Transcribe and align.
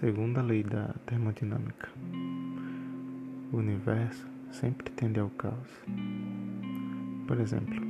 segunda 0.00 0.42
lei 0.42 0.64
da 0.64 0.92
termodinâmica. 1.06 1.88
O 3.52 3.58
universo 3.58 4.26
sempre 4.50 4.90
tende 4.90 5.20
ao 5.20 5.30
caos. 5.30 5.70
Por 7.28 7.38
exemplo, 7.38 7.80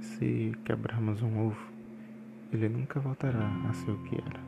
se 0.00 0.56
quebrarmos 0.64 1.20
um 1.20 1.46
ovo, 1.46 1.66
ele 2.50 2.70
nunca 2.70 2.98
voltará 3.00 3.46
a 3.68 3.72
ser 3.74 3.90
o 3.90 3.98
que 4.04 4.16
era. 4.16 4.40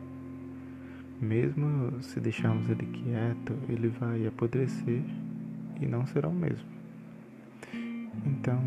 Mesmo 1.21 2.03
se 2.03 2.18
deixarmos 2.21 2.71
ele 2.71 2.86
quieto, 2.86 3.53
ele 3.68 3.89
vai 3.89 4.27
apodrecer 4.27 5.03
e 5.79 5.86
não 5.86 6.07
será 6.07 6.29
o 6.29 6.35
mesmo. 6.35 6.67
Então, 8.25 8.59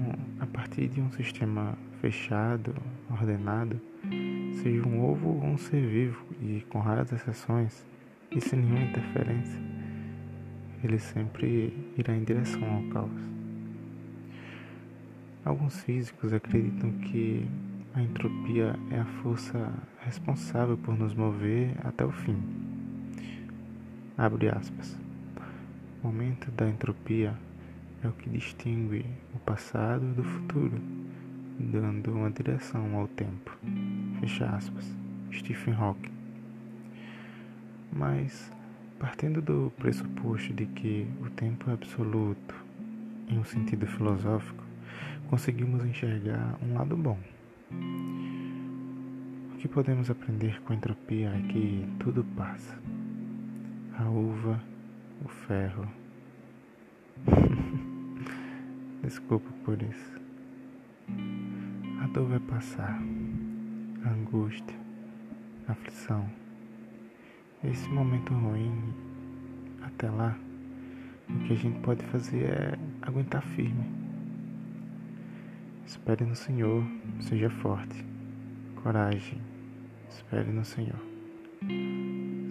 partir 0.68 0.90
de 0.90 1.00
um 1.00 1.10
sistema 1.12 1.78
fechado, 2.02 2.76
ordenado, 3.10 3.80
seja 4.62 4.86
um 4.86 5.02
ovo 5.02 5.30
ou 5.30 5.46
um 5.46 5.58
ser 5.58 5.82
vivo 5.88 6.26
e 6.42 6.62
com 6.70 6.80
raras 6.80 7.12
exceções 7.12 7.86
e 8.32 8.42
sem 8.42 8.60
nenhuma 8.60 8.82
interferência, 8.82 9.60
ele 10.84 11.00
sempre 11.00 11.74
irá 11.98 12.14
em 12.14 12.24
direção 12.24 12.62
ao 12.64 12.84
caos. 12.90 13.22
Alguns 15.46 15.80
físicos 15.84 16.34
acreditam 16.34 16.92
que 16.92 17.48
a 17.94 18.02
entropia 18.02 18.76
é 18.92 19.00
a 19.00 19.06
força 19.24 19.72
responsável 20.02 20.78
por 20.78 20.98
nos 20.98 21.14
mover 21.14 21.74
até 21.86 22.06
o 22.06 22.12
fim. 22.12 22.38
Abre 24.18 24.50
aspas. 24.50 24.98
O 26.04 26.08
momento 26.08 26.52
da 26.52 26.68
entropia 26.68 27.34
é 28.04 28.08
o 28.08 28.12
que 28.12 28.30
distingue 28.30 29.06
o 29.34 29.40
passado 29.40 30.06
do 30.14 30.24
futuro, 30.24 30.80
dando 31.60 32.12
uma 32.12 32.30
direção 32.30 32.96
ao 32.96 33.08
tempo. 33.08 33.58
Fecha 34.20 34.46
aspas. 34.46 34.96
Stephen 35.34 35.74
Hawking. 35.74 36.12
Mas, 37.92 38.52
partindo 39.00 39.42
do 39.42 39.72
pressuposto 39.78 40.54
de 40.54 40.66
que 40.66 41.08
o 41.22 41.30
tempo 41.30 41.70
é 41.70 41.74
absoluto, 41.74 42.56
em 43.28 43.38
um 43.38 43.44
sentido 43.44 43.86
filosófico, 43.88 44.64
conseguimos 45.30 45.84
enxergar 45.84 46.58
um 46.62 46.76
lado 46.76 46.96
bom. 46.96 47.18
O 49.54 49.58
que 49.58 49.68
podemos 49.68 50.10
aprender 50.10 50.62
com 50.62 50.74
a 50.74 50.76
entropia 50.76 51.30
é 51.30 51.42
que 51.52 51.88
tudo 52.00 52.24
passa. 52.36 52.78
A 53.98 54.08
uva, 54.10 54.62
o 55.26 55.28
ferro. 55.28 55.88
Desculpa 59.08 59.50
por 59.64 59.82
isso. 59.82 60.20
A 62.04 62.08
dor 62.08 62.28
vai 62.28 62.42
passar. 62.42 63.02
A 64.04 64.10
angústia, 64.10 64.76
a 65.66 65.72
aflição. 65.72 66.30
Esse 67.64 67.88
momento 67.88 68.34
ruim, 68.34 68.94
até 69.82 70.10
lá, 70.10 70.38
o 71.30 71.40
que 71.46 71.54
a 71.54 71.56
gente 71.56 71.80
pode 71.80 72.04
fazer 72.08 72.44
é 72.48 72.80
aguentar 73.02 73.42
firme 73.42 73.86
Espere 75.86 76.26
no 76.26 76.36
Senhor, 76.36 76.84
seja 77.22 77.50
forte. 77.50 78.04
Coragem, 78.84 79.42
espere 80.10 80.52
no 80.52 80.66
Senhor. 80.66 81.00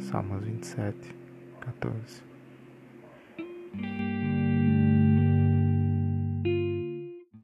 Salmos 0.01 0.43
27, 0.43 1.15
14. 1.61 2.23